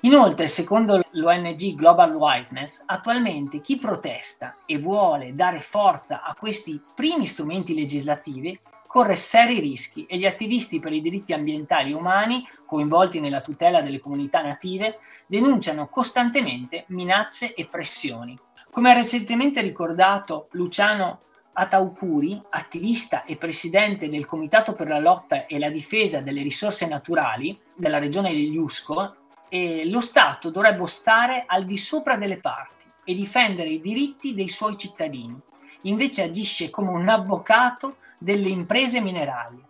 Inoltre, 0.03 0.49
secondo 0.49 1.03
l'ONG 1.11 1.75
Global 1.75 2.15
Whiteness, 2.15 2.85
attualmente 2.87 3.61
chi 3.61 3.77
protesta 3.77 4.57
e 4.65 4.79
vuole 4.79 5.35
dare 5.35 5.61
forza 5.61 6.23
a 6.23 6.35
questi 6.35 6.83
primi 6.95 7.27
strumenti 7.27 7.75
legislativi 7.75 8.59
corre 8.87 9.15
seri 9.15 9.61
rischi 9.61 10.07
e 10.07 10.17
gli 10.17 10.25
attivisti 10.25 10.81
per 10.81 10.93
i 10.93 11.03
diritti 11.03 11.33
ambientali 11.33 11.91
e 11.91 11.95
umani 11.95 12.45
coinvolti 12.67 13.21
nella 13.21 13.43
tutela 13.43 13.83
delle 13.83 14.01
comunità 14.01 14.43
native 14.43 14.99
denunciano 15.27 15.87
costantemente 15.89 16.87
minacce 16.89 17.55
e 17.55 17.67
pressioni. 17.67 18.37
Come 18.71 18.91
ha 18.91 18.95
recentemente 18.95 19.61
ricordato 19.61 20.49
Luciano 20.53 21.19
Ataukuri, 21.53 22.41
attivista 22.49 23.23
e 23.25 23.37
presidente 23.37 24.09
del 24.09 24.25
Comitato 24.25 24.73
per 24.73 24.89
la 24.89 24.99
lotta 24.99 25.47
e 25.47 25.59
la 25.59 25.69
difesa 25.69 26.21
delle 26.21 26.43
risorse 26.43 26.87
naturali 26.87 27.61
della 27.77 27.99
regione 27.99 28.33
degli 28.33 28.57
Usco, 28.57 29.17
eh, 29.51 29.87
lo 29.87 30.01
Stato 30.01 30.51
dovrebbe 30.51 30.87
stare 30.87 31.45
al 31.47 31.65
di 31.65 31.77
sopra 31.77 32.17
delle 32.17 32.39
parti 32.39 32.87
e 33.05 33.15
difendere 33.15 33.69
i 33.69 33.81
diritti 33.81 34.35
dei 34.35 34.49
suoi 34.49 34.77
cittadini. 34.77 35.39
Invece 35.83 36.23
agisce 36.23 36.71
come 36.71 36.91
un 36.91 37.09
avvocato 37.09 37.97
delle 38.19 38.49
imprese 38.49 39.01
minerarie. 39.01 39.65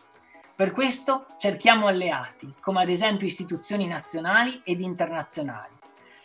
Per 0.55 0.73
questo 0.73 1.27
cerchiamo 1.39 1.87
alleati, 1.87 2.53
come 2.61 2.83
ad 2.83 2.91
esempio 2.91 3.27
istituzioni 3.27 3.87
nazionali 3.87 4.61
ed 4.63 4.81
internazionali. 4.81 5.73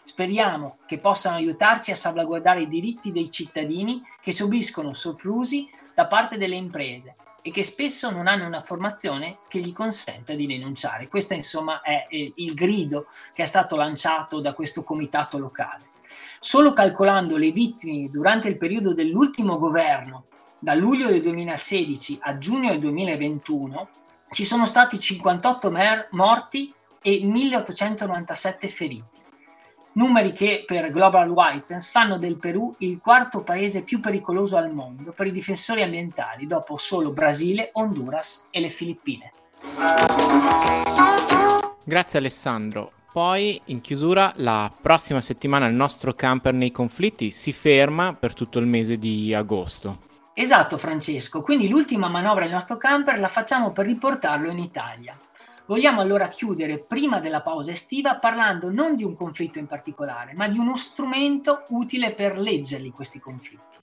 Speriamo 0.04 0.78
che 0.86 1.00
possano 1.00 1.38
aiutarci 1.38 1.92
a 1.92 1.96
salvaguardare 1.96 2.64
i 2.64 2.68
diritti 2.68 3.12
dei 3.12 3.32
cittadini 3.32 4.04
che 4.22 4.32
subiscono 4.32 4.94
soprusi 4.94 5.70
da 5.94 6.06
parte 6.08 6.38
delle 6.38 6.56
imprese 6.56 7.16
e 7.48 7.52
che 7.52 7.62
spesso 7.62 8.10
non 8.10 8.26
hanno 8.26 8.48
una 8.48 8.64
formazione 8.64 9.38
che 9.48 9.60
gli 9.60 9.72
consenta 9.72 10.34
di 10.34 10.48
denunciare. 10.48 11.08
Questo 11.08 11.36
insomma 11.36 11.82
è 11.82 12.08
il 12.10 12.56
grido 12.56 13.06
che 13.36 13.44
è 13.44 13.46
stato 13.46 13.76
lanciato 13.76 14.40
da 14.40 14.56
questo 14.56 14.84
comitato 14.84 15.38
locale. 15.38 15.84
Solo 16.40 16.74
calcolando 16.74 17.38
le 17.38 17.52
vittime 17.52 18.10
durante 18.10 18.48
il 18.48 18.58
periodo 18.58 18.96
dell'ultimo 18.96 19.60
governo, 19.60 20.26
da 20.58 20.74
luglio 20.74 21.08
del 21.08 21.22
2016 21.22 22.18
a 22.22 22.36
giugno 22.40 22.72
del 22.72 22.80
2021, 22.80 23.90
ci 24.32 24.44
sono 24.44 24.66
stati 24.66 24.98
58 24.98 25.70
mer- 25.70 26.08
morti 26.14 26.74
e 27.00 27.20
1897 27.24 28.68
feriti 28.68 29.20
numeri 29.96 30.32
che 30.32 30.64
per 30.66 30.92
Global 30.92 31.30
Whitens 31.30 31.90
fanno 31.90 32.18
del 32.18 32.38
Perù 32.38 32.74
il 32.80 33.00
quarto 33.02 33.44
paese 33.44 33.84
più 33.84 34.00
pericoloso 34.00 34.58
al 34.58 34.72
mondo 34.74 35.12
per 35.12 35.28
i 35.28 35.32
difensori 35.32 35.82
ambientali, 35.82 36.48
dopo 36.48 36.78
solo 36.78 37.12
Brasile, 37.12 37.70
Honduras 37.74 38.48
e 38.52 38.60
le 38.60 38.70
Filippine. 38.70 39.32
Grazie 41.84 42.20
Alessandro. 42.20 42.92
Poi 43.12 43.62
in 43.66 43.80
chiusura 43.80 44.34
la 44.38 44.70
prossima 44.82 45.22
settimana 45.22 45.68
il 45.68 45.74
nostro 45.74 46.14
camper 46.14 46.54
nei 46.54 46.72
conflitti 46.72 47.32
si 47.32 47.54
ferma 47.54 48.14
per 48.14 48.34
tutto 48.34 48.60
il 48.60 48.66
mese 48.66 48.98
di 48.98 49.34
agosto. 49.34 50.00
Esatto 50.34 50.78
Francesco, 50.78 51.42
quindi 51.42 51.70
l'ultima 51.70 52.10
manovra 52.10 52.44
del 52.44 52.52
nostro 52.52 52.76
camper 52.76 53.20
la 53.20 53.30
facciamo 53.30 53.72
per 53.72 53.86
riportarlo 53.86 54.50
in 54.50 54.60
Italia. 54.60 55.16
Vogliamo 55.68 56.02
allora 56.02 56.28
chiudere 56.28 56.78
prima 56.78 57.20
della 57.20 57.42
pausa 57.42 57.72
estiva 57.72 58.18
parlando 58.18 58.72
non 58.72 58.96
di 58.96 59.04
un 59.04 59.16
conflitto 59.16 59.58
in 59.58 59.66
particolare, 59.66 60.34
ma 60.36 60.48
di 60.48 60.60
uno 60.60 60.76
strumento 60.76 61.64
utile 61.70 62.14
per 62.14 62.38
leggerli 62.38 62.92
questi 62.92 63.20
conflitti. 63.20 63.78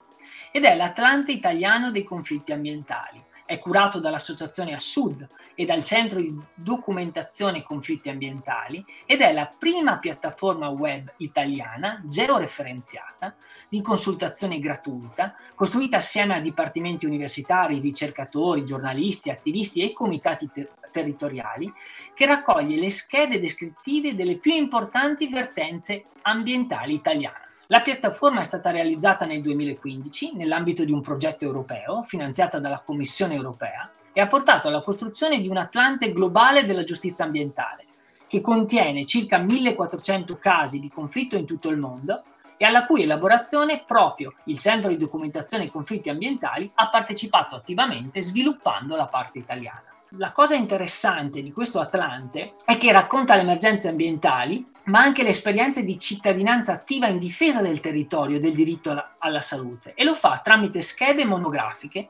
Ed 0.51 0.63
è 0.63 0.75
l'Atlante 0.75 1.31
italiano 1.31 1.91
dei 1.91 2.03
conflitti 2.03 2.53
ambientali 2.53 3.31
è 3.45 3.59
curato 3.59 3.99
dall'associazione 3.99 4.73
Assud 4.73 5.27
e 5.55 5.65
dal 5.65 5.83
Centro 5.83 6.19
di 6.19 6.35
Documentazione 6.53 7.61
Conflitti 7.61 8.09
Ambientali 8.09 8.83
ed 9.05 9.21
è 9.21 9.31
la 9.33 9.49
prima 9.57 9.99
piattaforma 9.99 10.69
web 10.69 11.11
italiana 11.17 12.01
georeferenziata 12.05 13.35
di 13.69 13.81
consultazione 13.81 14.59
gratuita, 14.59 15.35
costruita 15.55 15.97
assieme 15.97 16.35
a 16.35 16.41
dipartimenti 16.41 17.05
universitari, 17.05 17.79
ricercatori, 17.79 18.65
giornalisti, 18.65 19.29
attivisti 19.29 19.81
e 19.81 19.93
comitati 19.93 20.49
ter- 20.51 20.71
territoriali, 20.91 21.71
che 22.13 22.25
raccoglie 22.25 22.79
le 22.79 22.91
schede 22.91 23.39
descrittive 23.39 24.15
delle 24.15 24.37
più 24.37 24.53
importanti 24.53 25.27
vertenze 25.27 26.03
ambientali 26.21 26.93
italiane. 26.93 27.51
La 27.73 27.81
piattaforma 27.81 28.41
è 28.41 28.43
stata 28.43 28.69
realizzata 28.69 29.25
nel 29.25 29.41
2015 29.41 30.35
nell'ambito 30.35 30.85
di 30.85 30.91
un 30.91 31.01
progetto 31.01 31.43
europeo 31.43 32.03
finanziata 32.03 32.59
dalla 32.59 32.83
Commissione 32.85 33.33
europea 33.33 33.89
e 34.13 34.21
ha 34.21 34.27
portato 34.27 34.67
alla 34.67 34.83
costruzione 34.83 35.41
di 35.41 35.47
un 35.47 35.57
Atlante 35.57 36.11
globale 36.11 36.65
della 36.65 36.83
giustizia 36.83 37.25
ambientale, 37.25 37.85
che 38.27 38.41
contiene 38.41 39.05
circa 39.05 39.39
1400 39.39 40.37
casi 40.37 40.79
di 40.79 40.87
conflitto 40.87 41.35
in 41.35 41.47
tutto 41.47 41.69
il 41.69 41.77
mondo 41.77 42.21
e 42.57 42.65
alla 42.65 42.85
cui 42.85 43.01
elaborazione 43.01 43.83
proprio 43.87 44.35
il 44.43 44.59
Centro 44.59 44.91
di 44.91 44.97
Documentazione 44.97 45.67
Conflitti 45.67 46.11
Ambientali 46.11 46.69
ha 46.75 46.89
partecipato 46.91 47.55
attivamente 47.55 48.21
sviluppando 48.21 48.95
la 48.95 49.07
parte 49.07 49.39
italiana. 49.39 49.85
La 50.17 50.31
cosa 50.31 50.53
interessante 50.53 51.41
di 51.41 51.51
questo 51.51 51.79
Atlante 51.79 52.53
è 52.65 52.77
che 52.77 52.91
racconta 52.91 53.33
le 53.33 53.41
emergenze 53.41 53.87
ambientali, 53.87 54.63
ma 54.83 54.99
anche 54.99 55.23
le 55.23 55.29
esperienze 55.29 55.83
di 55.83 55.97
cittadinanza 55.97 56.71
attiva 56.71 57.07
in 57.07 57.17
difesa 57.17 57.63
del 57.63 57.79
territorio 57.79 58.37
e 58.37 58.39
del 58.39 58.53
diritto 58.53 58.91
alla, 58.91 59.15
alla 59.17 59.41
salute 59.41 59.93
e 59.95 60.03
lo 60.03 60.13
fa 60.13 60.39
tramite 60.43 60.81
schede 60.81 61.25
monografiche 61.25 62.09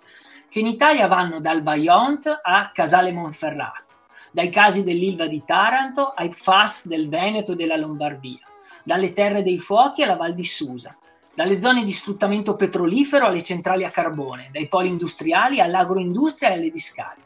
che 0.50 0.60
in 0.60 0.67
Italia 0.67 1.07
vanno 1.07 1.39
dal 1.39 1.63
Vaillant 1.63 2.41
a 2.43 2.72
Casale 2.74 3.13
Monferrato, 3.13 3.93
dai 4.31 4.50
casi 4.50 4.83
dell'Ilva 4.83 5.25
di 5.27 5.41
Taranto 5.45 6.10
ai 6.10 6.33
FAS 6.33 6.89
del 6.89 7.07
Veneto 7.07 7.53
e 7.53 7.55
della 7.55 7.77
Lombardia, 7.77 8.45
dalle 8.83 9.13
terre 9.13 9.43
dei 9.43 9.60
fuochi 9.60 10.03
alla 10.03 10.17
Val 10.17 10.33
di 10.33 10.43
Susa, 10.43 10.93
dalle 11.33 11.62
zone 11.62 11.83
di 11.83 11.93
sfruttamento 11.93 12.57
petrolifero 12.57 13.27
alle 13.27 13.43
centrali 13.43 13.86
a 13.86 13.89
carbone, 13.89 14.50
dai 14.51 14.67
poli 14.67 14.89
industriali 14.89 15.62
all'agroindustria 15.62 16.50
e 16.50 16.53
alle 16.55 16.69
discariche. 16.69 17.23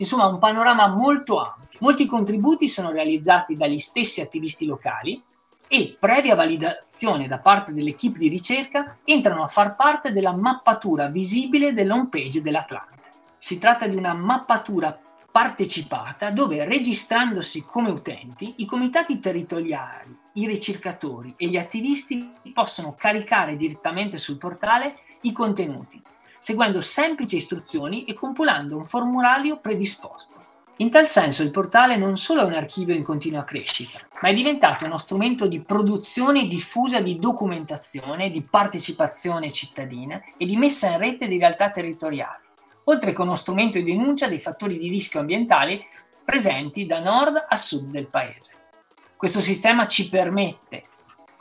Insomma, 0.00 0.26
un 0.26 0.38
panorama 0.38 0.88
molto 0.88 1.38
ampio. 1.38 1.78
Molti 1.80 2.06
contributi 2.06 2.68
sono 2.68 2.90
realizzati 2.90 3.54
dagli 3.54 3.78
stessi 3.78 4.22
attivisti 4.22 4.64
locali 4.64 5.22
e, 5.68 5.96
previa 5.98 6.34
validazione 6.34 7.28
da 7.28 7.38
parte 7.38 7.72
dell'equipe 7.72 8.18
di 8.18 8.28
ricerca, 8.28 8.96
entrano 9.04 9.44
a 9.44 9.48
far 9.48 9.76
parte 9.76 10.10
della 10.12 10.34
mappatura 10.34 11.08
visibile 11.08 11.74
dell'home 11.74 12.08
page 12.08 12.40
dell'Atlante. 12.40 12.98
Si 13.38 13.58
tratta 13.58 13.86
di 13.86 13.94
una 13.94 14.14
mappatura 14.14 14.98
partecipata 15.30 16.30
dove, 16.30 16.64
registrandosi 16.64 17.64
come 17.64 17.90
utenti, 17.90 18.54
i 18.56 18.64
comitati 18.64 19.20
territoriali, 19.20 20.18
i 20.34 20.46
ricercatori 20.46 21.34
e 21.36 21.46
gli 21.46 21.58
attivisti 21.58 22.28
possono 22.54 22.94
caricare 22.96 23.54
direttamente 23.54 24.16
sul 24.16 24.38
portale 24.38 24.96
i 25.22 25.32
contenuti 25.32 26.02
seguendo 26.40 26.80
semplici 26.80 27.36
istruzioni 27.36 28.02
e 28.04 28.14
compilando 28.14 28.76
un 28.76 28.86
formulario 28.86 29.58
predisposto. 29.58 30.48
In 30.78 30.88
tal 30.88 31.06
senso 31.06 31.42
il 31.42 31.50
portale 31.50 31.98
non 31.98 32.16
solo 32.16 32.40
è 32.40 32.44
un 32.44 32.54
archivio 32.54 32.94
in 32.94 33.02
continua 33.02 33.44
crescita, 33.44 34.00
ma 34.22 34.30
è 34.30 34.32
diventato 34.32 34.86
uno 34.86 34.96
strumento 34.96 35.46
di 35.46 35.60
produzione 35.60 36.48
diffusa 36.48 37.00
di 37.00 37.18
documentazione, 37.18 38.30
di 38.30 38.40
partecipazione 38.40 39.52
cittadina 39.52 40.22
e 40.38 40.46
di 40.46 40.56
messa 40.56 40.88
in 40.88 40.96
rete 40.96 41.28
di 41.28 41.36
realtà 41.36 41.70
territoriali, 41.70 42.44
oltre 42.84 43.12
che 43.12 43.20
uno 43.20 43.34
strumento 43.34 43.78
di 43.78 43.84
denuncia 43.84 44.26
dei 44.26 44.38
fattori 44.38 44.78
di 44.78 44.88
rischio 44.88 45.20
ambientale 45.20 45.84
presenti 46.24 46.86
da 46.86 47.00
nord 47.00 47.44
a 47.46 47.56
sud 47.58 47.90
del 47.90 48.06
paese. 48.06 48.54
Questo 49.18 49.40
sistema 49.42 49.86
ci 49.86 50.08
permette 50.08 50.84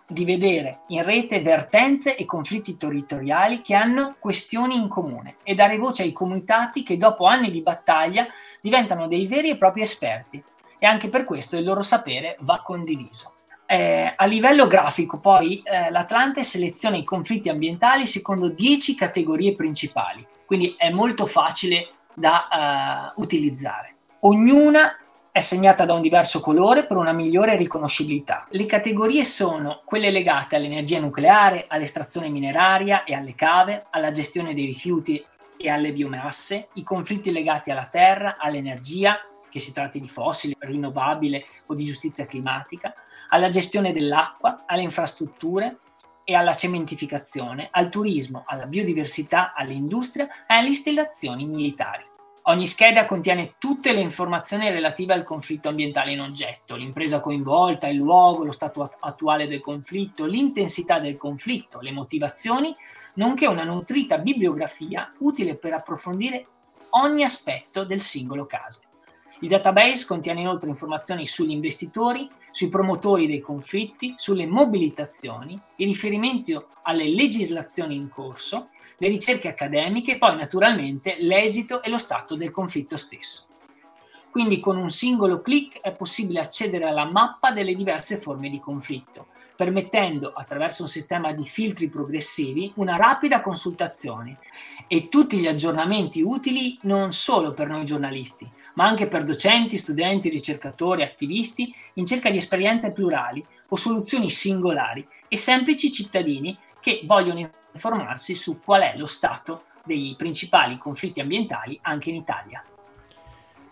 di 0.09 0.25
vedere 0.25 0.79
in 0.87 1.03
rete 1.03 1.39
vertenze 1.39 2.15
e 2.15 2.25
conflitti 2.25 2.77
territoriali 2.77 3.61
che 3.61 3.75
hanno 3.75 4.15
questioni 4.17 4.75
in 4.75 4.87
comune 4.87 5.35
e 5.43 5.53
dare 5.53 5.77
voce 5.77 6.01
ai 6.01 6.11
comitati 6.11 6.81
che 6.81 6.97
dopo 6.97 7.25
anni 7.25 7.51
di 7.51 7.61
battaglia 7.61 8.27
diventano 8.59 9.07
dei 9.07 9.27
veri 9.27 9.51
e 9.51 9.57
propri 9.57 9.81
esperti 9.81 10.43
e 10.79 10.85
anche 10.87 11.09
per 11.09 11.25
questo 11.25 11.57
il 11.57 11.63
loro 11.63 11.83
sapere 11.83 12.37
va 12.39 12.61
condiviso. 12.63 13.33
Eh, 13.67 14.11
a 14.15 14.25
livello 14.25 14.65
grafico 14.65 15.19
poi 15.19 15.61
eh, 15.63 15.91
l'Atlante 15.91 16.43
seleziona 16.43 16.97
i 16.97 17.03
conflitti 17.03 17.49
ambientali 17.49 18.07
secondo 18.07 18.49
10 18.49 18.95
categorie 18.95 19.51
principali, 19.51 20.25
quindi 20.45 20.73
è 20.75 20.89
molto 20.89 21.27
facile 21.27 21.87
da 22.15 23.13
uh, 23.15 23.21
utilizzare. 23.21 23.95
Ognuna 24.21 24.97
è 25.39 25.41
segnata 25.41 25.85
da 25.85 25.93
un 25.93 26.01
diverso 26.01 26.41
colore 26.41 26.85
per 26.85 26.97
una 26.97 27.13
migliore 27.13 27.55
riconoscibilità. 27.55 28.45
Le 28.49 28.65
categorie 28.65 29.23
sono 29.23 29.83
quelle 29.85 30.11
legate 30.11 30.57
all'energia 30.57 30.99
nucleare, 30.99 31.63
all'estrazione 31.69 32.27
mineraria 32.27 33.05
e 33.05 33.13
alle 33.13 33.35
cave, 33.35 33.85
alla 33.89 34.11
gestione 34.11 34.53
dei 34.53 34.65
rifiuti 34.65 35.25
e 35.55 35.69
alle 35.69 35.93
biomasse, 35.93 36.67
i 36.73 36.83
conflitti 36.83 37.31
legati 37.31 37.71
alla 37.71 37.85
terra, 37.85 38.35
all'energia, 38.37 39.17
che 39.49 39.61
si 39.61 39.71
tratti 39.71 40.01
di 40.01 40.09
fossili, 40.09 40.57
rinnovabile 40.59 41.45
o 41.67 41.73
di 41.73 41.85
giustizia 41.85 42.25
climatica, 42.25 42.93
alla 43.29 43.47
gestione 43.47 43.93
dell'acqua, 43.93 44.63
alle 44.65 44.81
infrastrutture 44.81 45.77
e 46.25 46.35
alla 46.35 46.53
cementificazione, 46.53 47.69
al 47.71 47.87
turismo, 47.87 48.43
alla 48.45 48.65
biodiversità, 48.65 49.53
all'industria 49.55 50.27
e 50.45 50.53
alle 50.53 50.67
installazioni 50.67 51.45
militari. 51.45 52.08
Ogni 52.49 52.65
scheda 52.65 53.05
contiene 53.05 53.53
tutte 53.59 53.93
le 53.93 54.01
informazioni 54.01 54.71
relative 54.71 55.13
al 55.13 55.23
conflitto 55.23 55.69
ambientale 55.69 56.13
in 56.13 56.19
oggetto, 56.19 56.75
l'impresa 56.75 57.19
coinvolta, 57.19 57.87
il 57.87 57.97
luogo, 57.97 58.43
lo 58.43 58.51
stato 58.51 58.89
attuale 59.01 59.47
del 59.47 59.61
conflitto, 59.61 60.25
l'intensità 60.25 60.97
del 60.97 61.15
conflitto, 61.15 61.79
le 61.79 61.91
motivazioni, 61.91 62.75
nonché 63.15 63.45
una 63.45 63.63
nutrita 63.63 64.17
bibliografia 64.17 65.13
utile 65.19 65.57
per 65.57 65.73
approfondire 65.73 66.47
ogni 66.91 67.23
aspetto 67.23 67.83
del 67.83 68.01
singolo 68.01 68.47
caso. 68.47 68.81
Il 69.41 69.47
database 69.47 70.07
contiene 70.07 70.41
inoltre 70.41 70.69
informazioni 70.69 71.27
sugli 71.27 71.51
investitori, 71.51 72.27
sui 72.51 72.69
promotori 72.69 73.27
dei 73.27 73.39
conflitti, 73.39 74.13
sulle 74.17 74.45
mobilitazioni, 74.45 75.59
i 75.77 75.85
riferimenti 75.85 76.57
alle 76.83 77.09
legislazioni 77.09 77.95
in 77.95 78.09
corso, 78.09 78.69
le 78.97 79.07
ricerche 79.07 79.47
accademiche 79.47 80.13
e 80.13 80.17
poi 80.17 80.35
naturalmente 80.35 81.15
l'esito 81.19 81.81
e 81.81 81.89
lo 81.89 81.97
stato 81.97 82.35
del 82.35 82.51
conflitto 82.51 82.97
stesso. 82.97 83.47
Quindi 84.31 84.59
con 84.59 84.77
un 84.77 84.89
singolo 84.89 85.41
clic 85.41 85.79
è 85.81 85.95
possibile 85.95 86.39
accedere 86.39 86.85
alla 86.85 87.09
mappa 87.09 87.51
delle 87.51 87.73
diverse 87.73 88.17
forme 88.17 88.49
di 88.49 88.59
conflitto, 88.59 89.27
permettendo 89.59 90.31
attraverso 90.31 90.83
un 90.83 90.87
sistema 90.87 91.33
di 91.33 91.43
filtri 91.43 91.89
progressivi 91.89 92.71
una 92.75 92.95
rapida 92.95 93.41
consultazione 93.41 94.37
e 94.87 95.09
tutti 95.09 95.37
gli 95.37 95.47
aggiornamenti 95.47 96.21
utili 96.21 96.79
non 96.83 97.11
solo 97.11 97.51
per 97.51 97.67
noi 97.67 97.83
giornalisti, 97.83 98.49
ma 98.75 98.87
anche 98.87 99.07
per 99.07 99.25
docenti, 99.25 99.77
studenti, 99.77 100.29
ricercatori, 100.29 101.03
attivisti 101.03 101.75
in 101.95 102.05
cerca 102.05 102.29
di 102.29 102.37
esperienze 102.37 102.93
plurali 102.93 103.45
o 103.67 103.75
soluzioni 103.75 104.29
singolari 104.29 105.05
e 105.27 105.35
semplici 105.35 105.91
cittadini 105.91 106.57
che 106.79 107.01
vogliono 107.03 107.49
informarsi 107.73 108.35
su 108.35 108.61
qual 108.61 108.83
è 108.83 108.93
lo 108.95 109.07
stato 109.07 109.63
dei 109.83 110.15
principali 110.17 110.77
conflitti 110.77 111.19
ambientali 111.19 111.77
anche 111.81 112.09
in 112.11 112.15
Italia. 112.15 112.63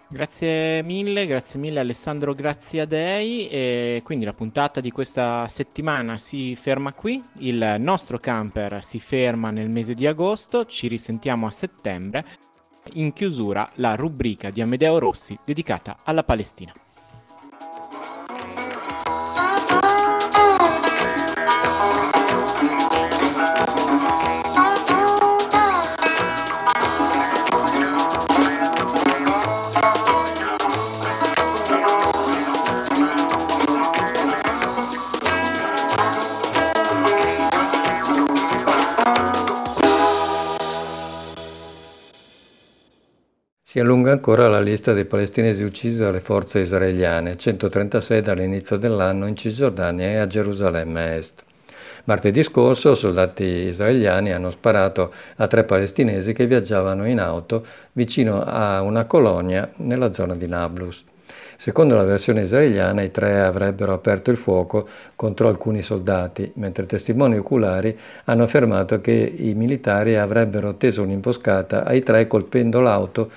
Grazie 0.09 0.81
mille, 0.83 1.27
grazie 1.27 1.59
mille 1.59 1.81
Alessandro 1.81 2.31
Graziadei 2.31 3.49
e 3.49 4.01
quindi 4.05 4.23
la 4.23 4.31
puntata 4.31 4.79
di 4.79 4.89
questa 4.89 5.49
settimana 5.49 6.17
si 6.17 6.55
ferma 6.55 6.93
qui, 6.93 7.21
il 7.39 7.75
nostro 7.79 8.17
camper 8.17 8.81
si 8.81 9.01
ferma 9.01 9.51
nel 9.51 9.69
mese 9.69 9.93
di 9.93 10.07
agosto, 10.07 10.65
ci 10.65 10.87
risentiamo 10.87 11.45
a 11.45 11.51
settembre, 11.51 12.25
in 12.93 13.11
chiusura 13.11 13.69
la 13.75 13.95
rubrica 13.95 14.49
di 14.49 14.61
Amedeo 14.61 14.97
Rossi 14.97 15.37
dedicata 15.43 15.97
alla 16.03 16.23
Palestina. 16.23 16.71
Si 43.77 43.83
allunga 43.83 44.11
ancora 44.11 44.47
la 44.47 44.59
lista 44.59 44.91
dei 44.91 45.05
palestinesi 45.05 45.61
uccisi 45.61 45.99
dalle 45.99 46.19
forze 46.19 46.61
israeliane, 46.61 47.37
136 47.37 48.23
dall'inizio 48.23 48.75
dell'anno 48.75 49.27
in 49.27 49.35
Cisgiordania 49.35 50.07
e 50.07 50.15
a 50.15 50.25
Gerusalemme 50.25 51.15
Est. 51.17 51.43
Martedì 52.05 52.41
scorso 52.41 52.95
soldati 52.95 53.43
israeliani 53.43 54.33
hanno 54.33 54.49
sparato 54.49 55.13
a 55.35 55.45
tre 55.45 55.63
palestinesi 55.63 56.33
che 56.33 56.47
viaggiavano 56.47 57.05
in 57.05 57.19
auto 57.19 57.63
vicino 57.91 58.41
a 58.43 58.81
una 58.81 59.05
colonia 59.05 59.69
nella 59.75 60.11
zona 60.11 60.33
di 60.33 60.47
Nablus. 60.47 61.03
Secondo 61.55 61.95
la 61.95 62.03
versione 62.03 62.43
israeliana 62.43 63.03
i 63.03 63.11
tre 63.11 63.41
avrebbero 63.41 63.93
aperto 63.93 64.31
il 64.31 64.37
fuoco 64.37 64.87
contro 65.15 65.49
alcuni 65.49 65.83
soldati, 65.83 66.51
mentre 66.55 66.87
testimoni 66.87 67.37
oculari 67.37 67.95
hanno 68.25 68.43
affermato 68.43 69.01
che 69.01 69.11
i 69.11 69.53
militari 69.53 70.15
avrebbero 70.15 70.75
teso 70.77 71.03
un'imboscata 71.03 71.85
ai 71.85 72.01
tre 72.01 72.25
colpendo 72.25 72.79
l'auto 72.79 73.29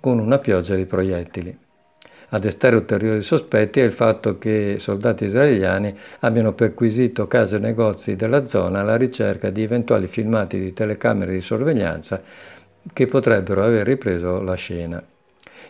con 0.00 0.18
una 0.18 0.38
pioggia 0.38 0.74
di 0.74 0.86
proiettili. 0.86 1.56
A 2.32 2.38
destare 2.38 2.76
ulteriori 2.76 3.22
sospetti 3.22 3.80
è 3.80 3.84
il 3.84 3.92
fatto 3.92 4.38
che 4.38 4.76
soldati 4.78 5.24
israeliani 5.24 5.96
abbiano 6.20 6.52
perquisito 6.52 7.26
case 7.26 7.56
e 7.56 7.58
negozi 7.58 8.14
della 8.14 8.46
zona 8.46 8.80
alla 8.80 8.96
ricerca 8.96 9.50
di 9.50 9.62
eventuali 9.62 10.06
filmati 10.06 10.58
di 10.58 10.72
telecamere 10.72 11.32
di 11.32 11.40
sorveglianza 11.40 12.22
che 12.92 13.06
potrebbero 13.06 13.64
aver 13.64 13.84
ripreso 13.84 14.40
la 14.40 14.54
scena. 14.54 15.02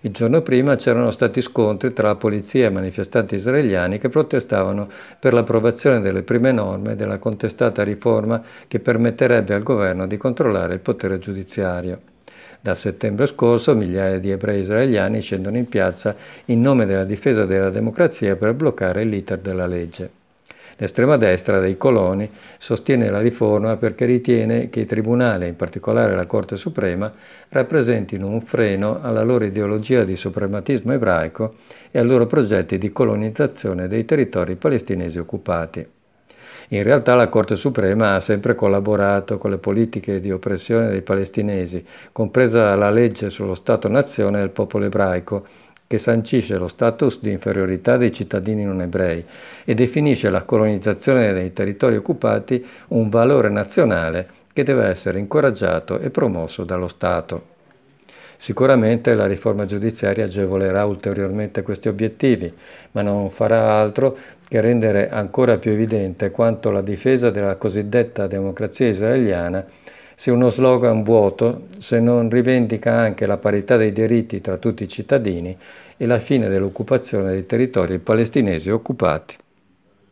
Il 0.02 0.12
giorno 0.12 0.42
prima 0.42 0.76
c'erano 0.76 1.10
stati 1.10 1.42
scontri 1.42 1.92
tra 1.92 2.14
polizia 2.14 2.66
e 2.66 2.70
manifestanti 2.70 3.34
israeliani 3.34 3.98
che 3.98 4.08
protestavano 4.08 4.88
per 5.18 5.32
l'approvazione 5.32 6.00
delle 6.00 6.22
prime 6.22 6.52
norme 6.52 6.94
della 6.96 7.18
contestata 7.18 7.82
riforma 7.82 8.42
che 8.66 8.80
permetterebbe 8.80 9.54
al 9.54 9.62
governo 9.62 10.06
di 10.06 10.16
controllare 10.16 10.74
il 10.74 10.80
potere 10.80 11.18
giudiziario. 11.18 12.09
Dal 12.62 12.76
settembre 12.76 13.26
scorso 13.26 13.74
migliaia 13.74 14.18
di 14.18 14.30
ebrei 14.30 14.60
israeliani 14.60 15.22
scendono 15.22 15.56
in 15.56 15.66
piazza 15.66 16.14
in 16.46 16.60
nome 16.60 16.84
della 16.84 17.04
difesa 17.04 17.46
della 17.46 17.70
democrazia 17.70 18.36
per 18.36 18.52
bloccare 18.52 19.04
l'iter 19.04 19.38
della 19.38 19.66
legge. 19.66 20.10
L'estrema 20.76 21.16
destra 21.16 21.58
dei 21.58 21.78
coloni 21.78 22.30
sostiene 22.58 23.10
la 23.10 23.20
riforma 23.20 23.76
perché 23.76 24.04
ritiene 24.04 24.68
che 24.68 24.80
i 24.80 24.86
tribunali, 24.86 25.48
in 25.48 25.56
particolare 25.56 26.14
la 26.14 26.26
Corte 26.26 26.56
Suprema, 26.56 27.10
rappresentino 27.48 28.26
un 28.26 28.42
freno 28.42 29.00
alla 29.00 29.22
loro 29.22 29.44
ideologia 29.44 30.04
di 30.04 30.16
suprematismo 30.16 30.92
ebraico 30.92 31.54
e 31.90 31.98
ai 31.98 32.06
loro 32.06 32.26
progetti 32.26 32.76
di 32.76 32.92
colonizzazione 32.92 33.88
dei 33.88 34.04
territori 34.04 34.56
palestinesi 34.56 35.18
occupati. 35.18 35.86
In 36.72 36.84
realtà 36.84 37.16
la 37.16 37.28
Corte 37.28 37.56
Suprema 37.56 38.14
ha 38.14 38.20
sempre 38.20 38.54
collaborato 38.54 39.38
con 39.38 39.50
le 39.50 39.58
politiche 39.58 40.20
di 40.20 40.30
oppressione 40.30 40.88
dei 40.88 41.02
palestinesi, 41.02 41.84
compresa 42.12 42.76
la 42.76 42.90
legge 42.90 43.28
sullo 43.28 43.56
Stato-nazione 43.56 44.38
del 44.38 44.50
popolo 44.50 44.84
ebraico, 44.84 45.44
che 45.88 45.98
sancisce 45.98 46.56
lo 46.58 46.68
status 46.68 47.18
di 47.20 47.32
inferiorità 47.32 47.96
dei 47.96 48.12
cittadini 48.12 48.64
non 48.64 48.82
ebrei 48.82 49.24
e 49.64 49.74
definisce 49.74 50.30
la 50.30 50.44
colonizzazione 50.44 51.32
dei 51.32 51.52
territori 51.52 51.96
occupati 51.96 52.64
un 52.88 53.08
valore 53.08 53.48
nazionale 53.48 54.28
che 54.52 54.62
deve 54.62 54.84
essere 54.84 55.18
incoraggiato 55.18 55.98
e 55.98 56.10
promosso 56.10 56.62
dallo 56.62 56.86
Stato. 56.86 57.49
Sicuramente 58.40 59.14
la 59.14 59.26
riforma 59.26 59.66
giudiziaria 59.66 60.24
agevolerà 60.24 60.86
ulteriormente 60.86 61.60
questi 61.60 61.88
obiettivi, 61.88 62.50
ma 62.92 63.02
non 63.02 63.28
farà 63.28 63.78
altro 63.78 64.16
che 64.48 64.62
rendere 64.62 65.10
ancora 65.10 65.58
più 65.58 65.72
evidente 65.72 66.30
quanto 66.30 66.70
la 66.70 66.80
difesa 66.80 67.28
della 67.28 67.56
cosiddetta 67.56 68.26
democrazia 68.26 68.88
israeliana 68.88 69.62
sia 70.16 70.32
uno 70.32 70.48
slogan 70.48 71.02
vuoto 71.02 71.66
se 71.76 72.00
non 72.00 72.30
rivendica 72.30 72.94
anche 72.94 73.26
la 73.26 73.36
parità 73.36 73.76
dei 73.76 73.92
diritti 73.92 74.40
tra 74.40 74.56
tutti 74.56 74.84
i 74.84 74.88
cittadini 74.88 75.54
e 75.98 76.06
la 76.06 76.18
fine 76.18 76.48
dell'occupazione 76.48 77.32
dei 77.32 77.44
territori 77.44 77.98
palestinesi 77.98 78.70
occupati. 78.70 79.36